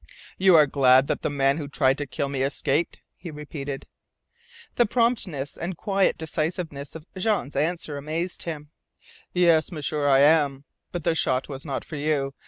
[0.39, 3.85] "You are glad that the man who tried to kill me escaped?" he repeated.
[4.73, 8.71] The promptness and quiet decisiveness of Jean's answer amazed him.
[9.31, 10.63] "Yes, M'sieur, I am.
[10.91, 12.33] But the shot was not for you.